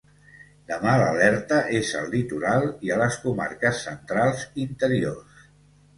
Demà 0.69 0.93
l’alerta 1.01 1.59
és 1.81 1.91
al 2.01 2.09
litoral 2.15 2.65
i 2.87 2.93
a 2.95 2.97
les 3.03 3.19
comarques 3.27 3.85
centrals 3.91 4.43
interiors. 4.69 5.49